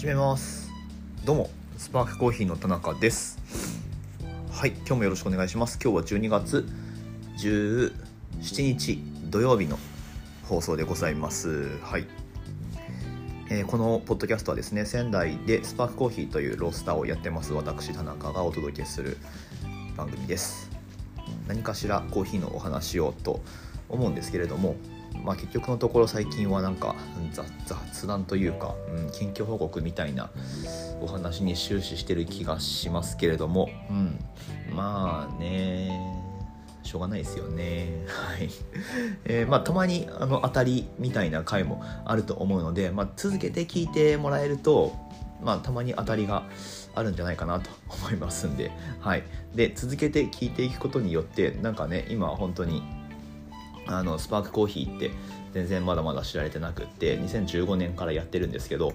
[0.00, 0.72] 始めます。
[1.26, 3.38] どうもスパークコーヒーの田中です。
[4.50, 5.78] はい今日もよろしくお願いします。
[5.78, 6.66] 今日は12月
[7.36, 7.92] 17
[8.62, 8.98] 日
[9.28, 9.78] 土曜日の
[10.48, 11.68] 放送でございます。
[11.82, 12.06] はい、
[13.50, 19.18] えーこのポッドキャストはですね仙台でスパークコーヒーというロースターをやってます私田中がお届けする
[19.98, 20.70] 番組です。
[21.46, 23.42] 何かしらコーヒーのお話をと
[23.90, 24.76] 思うんですけれども
[25.24, 26.96] まあ、結局のところ最近はなんか
[27.66, 30.30] 雑談というか、うん、近況報告みたいな
[31.00, 34.18] お話に終始してる気がしますけれども、うん、
[34.74, 36.20] まあね
[36.82, 38.04] しょうがないですよね。
[38.08, 38.50] はい、
[39.24, 44.96] えーまあたまにあの当たりみたいな回もあると思うので、まあ、続けて聞いてもらえると
[45.42, 46.44] まあたまに当たりが
[46.94, 49.22] あるんじゃないかなと思いますんで、はい、
[49.54, 52.82] で続けて聞いていくことによってなんかね今本当に
[53.86, 55.10] あのスパークコーヒーって
[55.52, 58.92] 全然まだまだ知られてなくって2015年からやってるんですけど、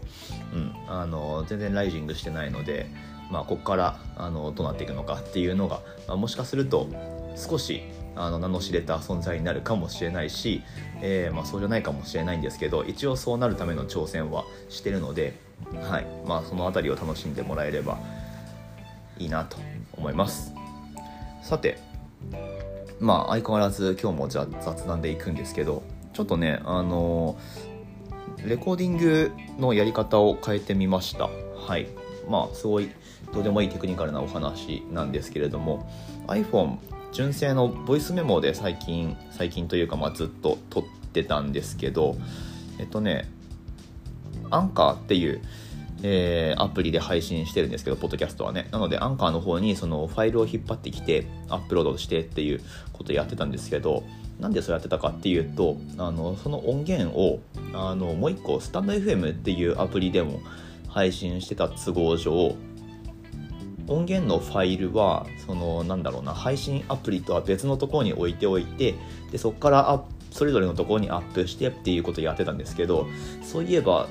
[0.54, 2.88] うん、あの全然ライジングしてないので、
[3.30, 6.88] まあ、ここからあのどうなっていくのかっていうのが、まあ、もしかすると
[7.36, 7.82] 少し
[8.16, 10.64] あの名の知れた存在になるかもしれないし、
[11.02, 15.34] えーまあ、そうじゃないかもしれないんですけど一応そうなるための挑戦はしてるので、
[15.82, 18.00] はいまあ、その辺りを楽しんでもらえれば
[19.18, 19.58] いいなと
[19.98, 20.54] 思います。
[21.42, 21.78] さて
[23.00, 27.38] まあ相変わらず今日もじゃ雑談でいくんですけどちょっとねあの
[28.46, 31.30] レコーディングのやり方を変えてみました。
[31.68, 31.88] はい。
[32.30, 32.90] まあすごい
[33.34, 35.90] どうでもいいテクニカルなお話なんですけれども
[36.28, 36.78] iPhone
[37.12, 42.16] 純正のボイスメモで最近最近というかまあずっと撮ってたんですけど
[42.80, 43.30] えっとね
[44.52, 45.42] アンカーっていう
[46.04, 48.68] えーアプリで配信してるんですけど、ポッドキャストはね。
[48.72, 52.62] なので、アンカーの方にそのファイルを引っ張ってきて、アップロードしてっていう
[52.94, 54.04] ことをやってたんですけど、
[54.40, 57.40] なんでそうやってたかっていうと、あのその音源を
[57.74, 60.42] あのもう一個、スタンド FM っていうアプリでも
[60.90, 62.56] 配信してた都合上、
[63.88, 68.96] 音源のファイルはそのなんだろうな配信アプリとは別のところに置いておいて
[69.32, 73.08] でそこからアップそれぞれのところにアップしてっていうことをやってたんですけど
[73.42, 74.10] そういえば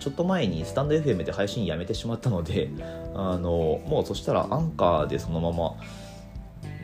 [0.00, 2.70] ちょっと前にスタンド FM で配信やめてしまったので
[3.14, 5.74] あのもうそしたらアンカーでそのまま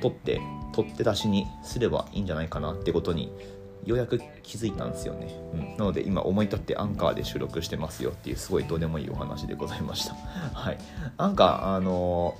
[0.00, 0.40] 撮って
[0.72, 3.32] 取って出しにすればいいんじゃないかなってことに
[3.84, 10.14] ようやく気づいたんですよね、うん、なので今思い立ってアンカーで収録してますよっていうすごいどうでもいいお話でございました。
[10.54, 10.78] はい。
[11.16, 12.36] アンカーあの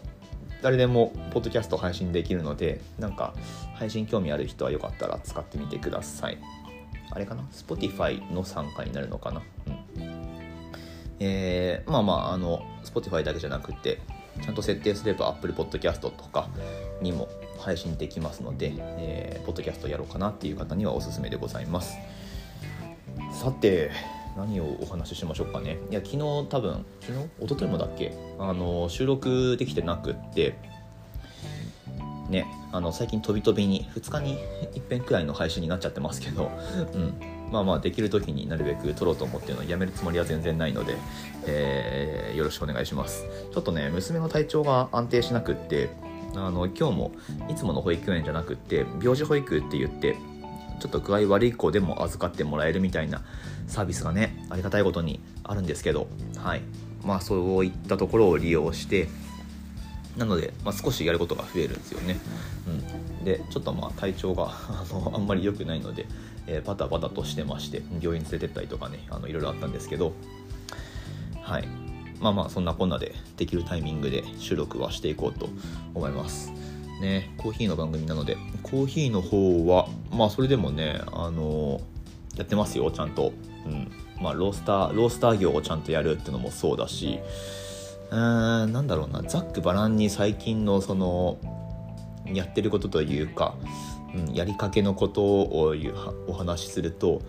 [0.63, 3.35] 誰でもポッドキャスト配信できるのでなんか
[3.75, 6.39] 配信興味ある人はよかったら使ってみてください。
[7.11, 9.43] あれかな？Spotify の参加になるのかな？
[9.67, 9.82] うん
[11.25, 14.01] えーまあまああの Spotify だけじゃなくて
[14.43, 16.49] ちゃんと設定すれば Apple Podcast とか
[17.01, 17.29] にも
[17.59, 21.97] 配信できますので、えー、ポッドキャストやろうかなっていう方にはおすすめでございます。
[23.33, 23.91] さて
[24.37, 25.79] 何をお話ししましょうかね。
[25.91, 26.19] いや昨日
[26.49, 27.45] 多分昨日？
[27.45, 28.13] 一昨日もだっけ？
[28.39, 30.57] あの収録できてなくって
[32.31, 34.39] ねあの最近飛び飛びに2日に
[34.75, 36.51] 1遍くらいの配信になっちゃってますけど、
[36.95, 37.15] うん、
[37.53, 40.97] まあまあできる時になるべく撮ろうと思ってるのをやめるつもりは全然ないので、
[41.47, 43.27] えーよろしくお願いします。
[43.53, 45.91] ちょっとね娘の体調が安定しなくって
[46.35, 47.13] あの今日も
[47.51, 50.17] いつもの保育園じゃなくって病児保育って言って
[50.81, 53.23] ちょっと具合悪い子でも預かってもらえるみたいな
[53.69, 56.09] サービスがねありがたいことにあるんですけど
[56.39, 56.63] はい。
[57.05, 59.09] まあそういったところを利用して
[60.17, 62.19] なので、まあ、少しやることが増えるんですよね、
[62.67, 66.07] うん、でちょっとまあ体調が あのあんまり良くないので、
[66.47, 70.13] えーパタパタとしてまして病院連れてったりとかねあのいろいろあったんですけど
[71.43, 71.69] はい。
[72.21, 75.49] まあまあそんなこんなでできるタイミングで収録はしていこうと
[75.95, 76.53] 思います。
[77.01, 81.81] ねコーヒーの番組なのでコーヒーの方はまあそれでもねあの
[82.37, 83.33] やってますよちゃんと。
[83.67, 83.91] うん。
[84.23, 87.19] まあロースターロースター業をちゃんとやるっていうのもそうだし
[88.11, 91.39] うーんなんだろうなざっくばらんに最近のその
[92.27, 93.55] やってることというか、
[94.15, 95.75] うん、やりかけのことを
[96.29, 97.23] お話しすると,、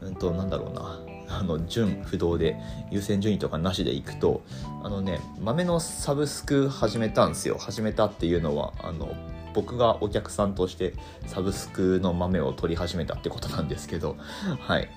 [0.00, 1.00] うん、となんだろうな。
[1.32, 2.56] あの順不動で
[2.90, 4.42] 優先順位とかなしでいくと
[4.82, 7.56] あのね豆のサブスク始めたんですよ。
[7.56, 9.14] 始めたっていうのはあの
[9.54, 10.94] 僕がお客さんとして
[11.26, 14.16] サブスクの豆を取り始めたってことなんですけど。
[14.58, 14.90] はい。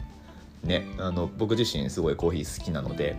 [0.64, 3.16] ねあの僕自身すごいコーヒー好きなので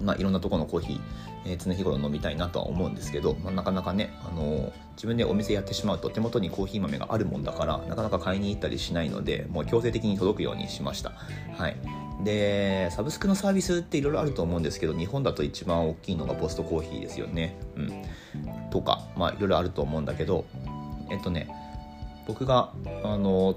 [0.00, 1.00] まあ、いろんなところのコーヒー、
[1.46, 11.12] えー常日頃飲みたいなとは思うんですけど、まあ、なかなかね、あのー自分でお店やってしまうと手元にコーヒー豆があるもんだからなかなか買いに行ったりしないのでもう強制的に届くようにしました。
[11.56, 11.76] はい
[12.22, 17.56] でサブスクのサービスっていろいろあると思うんですけど日本だと一番大きいのがポストコーヒーですよね。
[17.76, 20.44] うん、とかまあいろいろあると思うんだけど
[21.10, 21.48] えっとね
[22.26, 23.56] 僕があの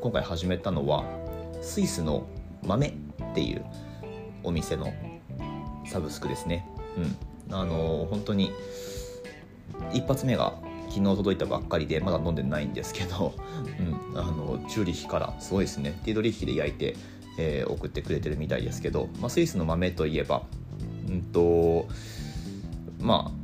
[0.00, 1.04] 今回始めたのは
[1.60, 2.24] スイスの
[2.62, 2.92] 豆っ
[3.34, 3.64] ていう
[4.44, 4.92] お店の
[5.86, 6.66] サブスクですね。
[6.96, 7.54] うん。
[7.54, 8.52] あの本当に
[9.92, 10.54] 一発目が
[10.88, 13.34] 昨日届いたばっかりでまだ飲んでないんですけど、
[14.12, 15.98] うん、あのチューリッヒからすごいですね。
[16.04, 16.96] ティードリッヒで焼いて、
[17.38, 20.42] えー、送ってくれてるみたいですけど、まあ、スイスの豆といえば
[21.08, 21.88] うんと
[23.00, 23.43] まあ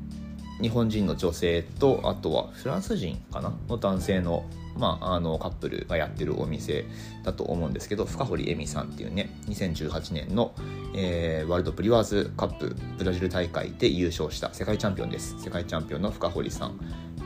[0.61, 4.45] 日本人の女性とあとはフランス人かなの男性の,、
[4.77, 6.85] まあ、あのカップルがやってるお店
[7.25, 10.55] だと思うんですけど深堀恵美さんっていうね2018年の、
[10.95, 15.37] えー、ワールドプリワーズカップブラジル大会で優勝した世界チャンピオンです。
[15.41, 16.79] 世界チャンピオンの深堀さん。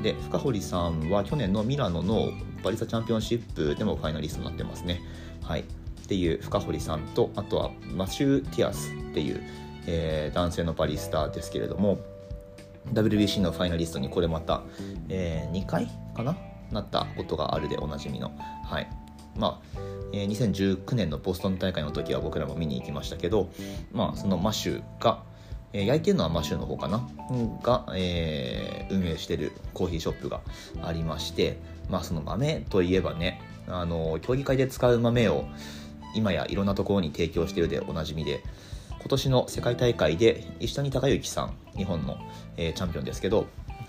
[0.03, 2.33] で深堀さんは去年のミラノの
[2.63, 5.01] バリスタチャンピオンシップでもファイナリストになってますね。
[5.43, 5.61] はい。
[5.61, 9.43] っていう深堀さんとあとはマシュー・ティアスっていう、
[9.87, 11.99] えー、男性のバリスタですけれども
[12.93, 14.63] WBC のファイナリストにこれまた、
[15.09, 16.37] えー、2回かな？
[16.71, 18.33] なったことがあるでおなじみの。
[18.65, 18.91] はい。
[19.37, 19.79] まあ、
[20.13, 23.51] えー、2019年のボストン大会の時は僕らも見に行きましたけど、
[23.93, 25.23] まあ、そのマシュが、
[25.73, 27.09] えー、焼いてるのはマシュの方かな？
[27.63, 30.41] が、えー、運営してるコーヒーショップが
[30.83, 31.59] ありまして
[31.91, 35.47] まあその豆といえばねあの競技会で使う豆を
[36.15, 38.43] 今やいろんなところに提供してるでおなじみで
[39.05, 42.17] 今年の世界大会で石谷隆之さん日本の、
[42.57, 43.47] えー、チャンピオンですけど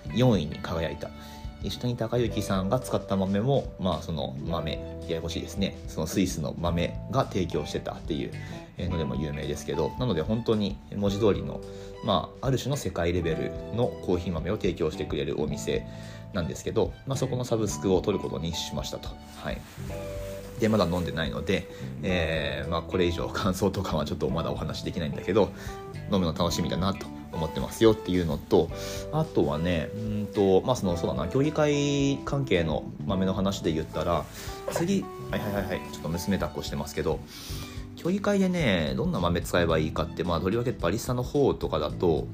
[0.10, 1.10] 4位に輝いた。
[1.64, 4.74] 石谷隆之さんが使った豆もまあその豆
[5.08, 5.78] ややこしいですね。
[5.88, 8.34] そのスイスの豆が提供してたっていう
[8.90, 11.62] のでも有名ですけどなので本当に文字通りの
[12.04, 15.88] まあある種の世界レベルのコーヒー豆を提供してくれるお店
[16.34, 19.08] なんですけど、まあ、そこのサブスクを取ることにしましたと。
[19.42, 19.62] はい。
[20.60, 21.68] でまだ飲んでないので、
[22.04, 25.52] えー、まあ、これ以上感想とかはちょっとまだお話できないんだけど
[26.12, 28.70] 飲むの楽しみだなと思ってますよっていうのと
[29.12, 34.26] あとはねうんとまあそのそうだな競技会関係の豆の話で言ったら
[34.72, 37.20] 次はいはいはいはいちょっと娘抱っこしてますけど
[37.98, 42.28] 競技会でねどんな豆使えばいいかってまあとりわけバリスタの方とかだと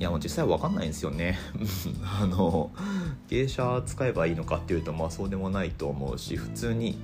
[0.00, 1.38] いやもう実際わかんないんですよね。
[2.18, 2.70] あの
[3.28, 6.98] 芸者使えばいいのかっていうとまあそうでもないと思うし普通に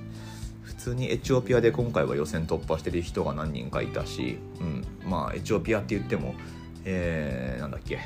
[0.63, 6.33] 普通にエチオピアで今回は予選突破してる人が何人かいたし、うん、まあエチオピアって言っても、
[6.85, 7.99] えー、なんだっけ。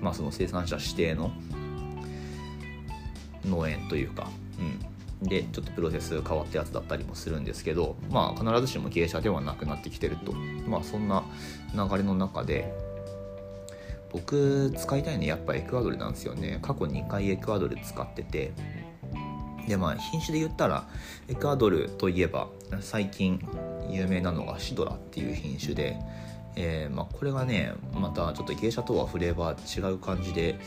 [0.00, 1.32] まあその生産者指定の
[3.44, 4.28] 農園というか、
[5.22, 10.32] うん、でちょっとプロセス変わったやつだったりもするんですけどまあ必ずしも芸者ではなくなってきてると。
[10.68, 11.24] まあそんな
[11.74, 12.72] 流れの中で
[14.14, 16.60] 僕使いたいのやっぱエクアドルなんですよね。
[16.62, 18.52] 過去2回エクアドル使ってて。
[19.66, 20.86] でまあ品種で言ったら
[21.28, 22.48] エクアドルといえば
[22.80, 23.40] 最近
[23.88, 25.96] 有名なのがシドラっていう品種で、
[26.54, 30.60] えー、まあ、これがねまたちょっと芸者とはフレーバー違う感じで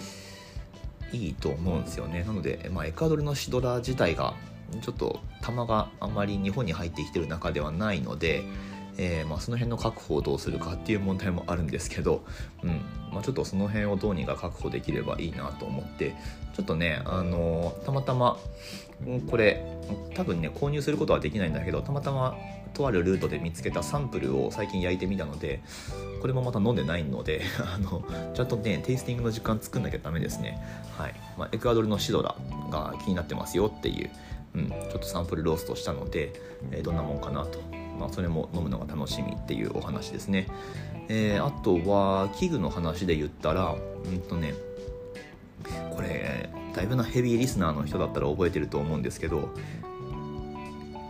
[1.13, 2.23] いいと思うんですよね。
[2.23, 4.33] なので、まあ、エクアドルのシドラ自体が
[4.81, 8.43] ちょっと玉があまり日本に入ってきてる中ではないので
[8.97, 12.23] えー、まあ、その辺の確保をどうするかっていう問題もあるんですけど、
[12.63, 12.81] うん。
[13.11, 16.15] まあ、ちょっとその辺をどうにか確保できればいいなと思って
[16.53, 18.37] ちょっとね、あのー、たまたま
[19.29, 19.63] これ
[20.15, 22.35] 多分ね購入することはできないんだけどたまたま
[22.73, 25.61] とあるルートで見つけたサンプルを最近焼いてみたので
[26.21, 28.03] これもまた飲んでないので あの
[28.33, 30.61] ちゃんとねテイスティングの時間作んなきゃダメですね。
[30.97, 32.35] はい、まあ、エクアドルのシドラ
[32.71, 34.09] が気になってますよっていう、
[34.55, 36.33] うん、ちょっとサンプルローストしたので、
[36.71, 37.59] えー、どんなもんかなと
[37.99, 40.47] まあ、それも飲むのが楽しみっていうお話ですね。
[41.09, 43.75] えー、あとは器具の話で言ったら
[44.05, 44.53] うんとね
[45.95, 49.49] これだいぶなヘビーリスナーの人だったら覚えてると思うんですけど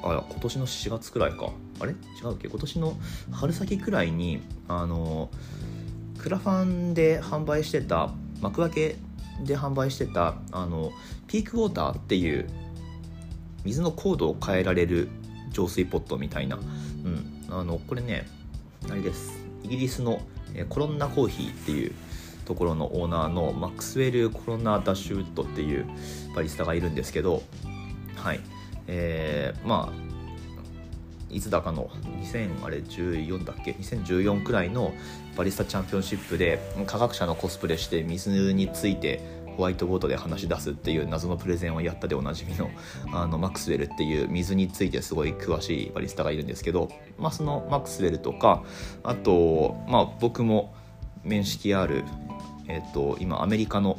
[0.03, 1.49] あ今年の4月くらいか。
[1.79, 1.91] あれ？
[1.91, 2.47] 違うっけ？
[2.47, 2.97] 今年の
[3.31, 5.29] 春先くらいにあの
[6.17, 8.95] クラファンで販売してた幕開け
[9.43, 10.91] で販売してたあの
[11.27, 12.47] ピークウォーターっていう
[13.63, 15.09] 水の高度を変えられる
[15.57, 18.27] 浄水ポットみたいな、うん、あのこれね
[18.91, 19.43] あれです。
[19.63, 20.21] イギリスの
[20.69, 21.93] コロンナコーヒーっていう
[22.45, 25.87] ところのオーナーのマックスウェル・コロナ・ダッシュウッドっていう
[26.35, 27.41] バリスタがいるんですけど
[28.15, 28.39] はい。
[28.85, 31.89] えー、まあいつだかの
[32.21, 34.93] 2014だっけ？2014くらいの
[35.35, 39.21] バリスタチャンピオンシップで科学者のコスプレして水について
[39.57, 42.69] ホワイトボードで話し出すっていう謎のプレゼンをやったでおなじみの
[43.11, 48.63] あのマックスウェルっていう水についてすごい詳しいバリスタがいるんですけど、まあ、そのマックスウェルとか
[49.03, 50.75] あと、まあ、僕も
[51.23, 52.03] 面識ある、
[52.67, 53.97] えっと、今アメリカの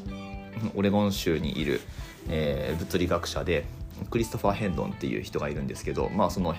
[0.76, 1.80] オレゴン州にいる、
[2.28, 3.64] えー、物理学者で
[4.10, 6.54] クリストファー・ヘンドンっていう人がいるんですけど、まあ、その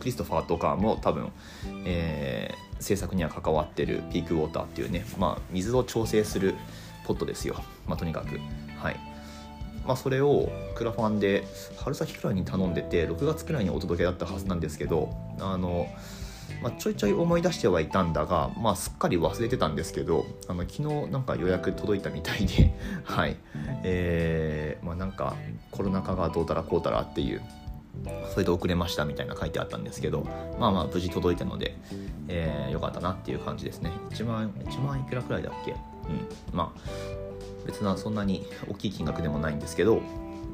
[0.00, 1.30] クリストファーとかも多分、
[1.86, 6.54] えー、制作には関わってるピークウォーターっていうね、まあ、水を調整する
[7.06, 8.40] ポットですよ、まあ、とにかく。
[8.78, 8.96] はい。
[9.86, 11.44] まあ、それをクラファンで
[11.76, 15.88] 春先くらいに頼んでて6月くらいにお届けだったはずなんですけどあの
[16.62, 22.74] まあ、ちょいちょい思い出してはいたんだが、まあ、すっかり忘れてたんですけどあの昨日なんか予約届いたみたいで
[23.04, 23.36] はい。
[23.82, 25.36] えー、まあなんか
[25.70, 27.42] コロナ禍がどうたらこうたらっていう
[28.32, 30.26] それで遅れましたみたいな書いてあったんですけど
[30.58, 31.76] まあまあ無事届いたので、
[32.28, 33.90] えー、よかったなっていう感じですね。
[34.10, 35.72] 1万1万いくらくらいだっけ？
[35.72, 35.78] うん。
[36.52, 36.80] まあ
[37.66, 40.00] 別なそんなに大きい金額でもないんですけど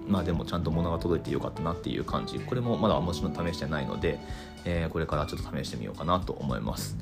[0.09, 2.41] まあでもちゃんと物が届いてよかったなっていう感じ。
[2.41, 4.19] これもまだもちろん試してないので、
[4.65, 6.97] えー、これからちょっと試してみようかなと思います。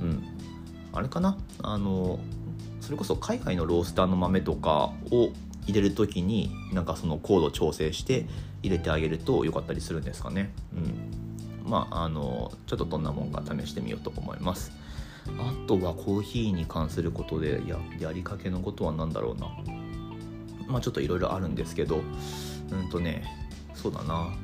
[0.00, 0.22] うん。
[0.92, 1.36] あれかな？
[1.62, 2.20] あの
[2.80, 5.30] それこそ海外のロースターの豆とかを
[5.66, 8.26] 入れる時になんかそのコード調整して
[8.62, 10.52] 入れてあげると良かったりするんですかね。
[10.76, 11.68] うん。
[11.68, 14.70] まああのちょっとどんなもんか試してみようと思います。
[15.38, 19.48] あとはコーヒーに関することでややりかけのことは何だろうな。
[20.66, 22.00] まあちょっといろいろあるんですけど。
[22.72, 23.24] うんとね
[23.74, 24.34] そうだな。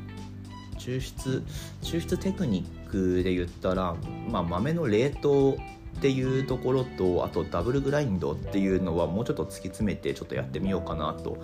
[0.77, 1.43] 抽出
[1.83, 3.97] 抽出テクニックで言ったら、
[4.31, 5.59] まあ、豆の冷凍
[5.99, 11.39] っていうところとあとダブルグラインドっていうのはもうちょっと突き詰めてちょっとやってみようかなと、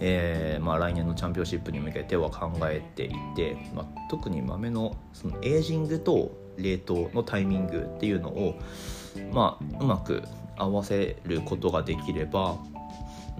[0.00, 8.60] えーまあ、来年のチャンピオンシップに向けては考えていて、まあ、特に豆のそのエイジングと冷凍のタイミングっていうのを、
[9.32, 10.22] まあ、うまく
[10.56, 12.58] 合わせることができれば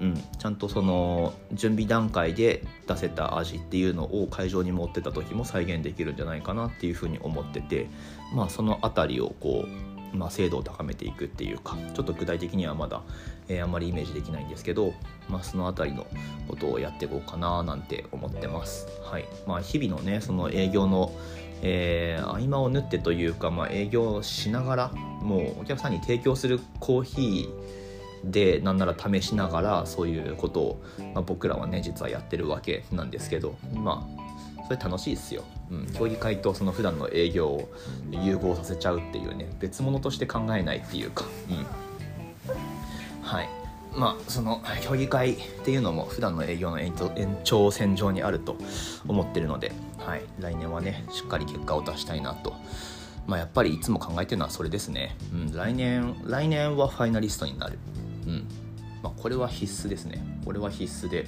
[0.01, 7.87] うん、ちゃんとその準備段階で出せた味っていうのを会場に持ってた時も再現できるんじゃないかなっていうふうに思ってて
[8.35, 9.67] まあその辺りをこ
[10.13, 13.03] う、まあ、精度を高めていくっていうかちょっと具体的にはまだ、
[13.49, 14.95] えー、あんまりイメージできないんですけど、
[15.29, 16.07] まあ、その辺りの
[16.49, 18.87] ことをやっていこうかななんて思ってます。
[19.03, 19.25] はい。
[19.47, 21.13] まあ、日々のねその営業の
[21.67, 30.83] えー、合間を縫ってというか、まあ、営業しながらもうお客さんに提供するコーヒーでなんなら試しながらそういうことを、
[31.15, 37.69] まあ、僕らはね実はやってるわけなんですけどまあそれ楽しいですよ、うん、競技会とその普段の営業を
[38.11, 41.67] 融合させちゃうっていうね別物として考えないっていうか、うん、
[43.25, 43.49] はい。
[43.97, 46.93] まあその競技会っていうのも普段の営業の延
[47.45, 48.57] 長線上にあると
[49.07, 52.55] 思ってるので、はい、来年はねしっかり結果を出したいなと。
[53.27, 57.79] まあ、やっぱりいつも考えてるのはそれですね、うん、来年来年はファイナリストになる。
[58.27, 58.49] うん。
[59.03, 60.23] まあ、これは必須ですね。
[60.45, 61.27] これは必須で。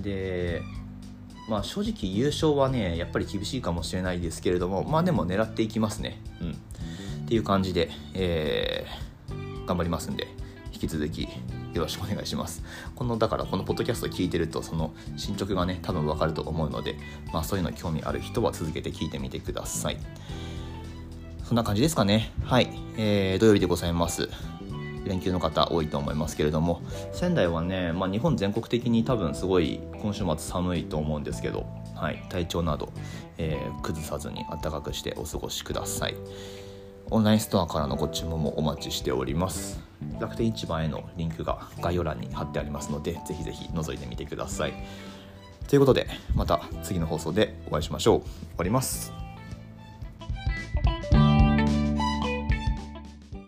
[0.00, 0.62] で
[1.48, 6.20] まあ正直優勝はねやっぱり厳しいかもしれないですけれどもまあでも狙っていきますね。
[6.40, 6.50] うん。
[6.52, 10.35] っていう感じで、えー、頑張りますんで。
[10.76, 11.28] 引き続きよ
[11.82, 12.62] ろしくお願いします。
[12.94, 16.96] このだからこのポッドキャスト聞いてるとその進捗がね多分わかると思うので、
[17.32, 19.98] まあ、そういうの興味ある人は続けて聞いてみてください。
[21.44, 22.32] そんな感じですかね。
[22.44, 24.28] はい、えー、土曜日でございます。
[25.06, 31.64] 連休の方多いと思いますけれども仙台はね、まあ、日本全国的に多分すごい今週末寒いと思うんですけど、
[31.94, 32.92] はい、体調など、
[33.38, 36.16] えー、崩さずに暖かくしてお過ごしください
[37.08, 39.85] オンラインストアからのご注文もお待ちしております
[40.20, 44.74] 楽天市場へのリンクが概要欄に貼ってありますのでぜひぜひ覗いてみてください。
[45.68, 48.20] ということでまた次の放送でお会いしましょう。
[48.20, 49.25] 終わります。